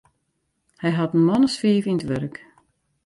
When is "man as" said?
1.27-1.55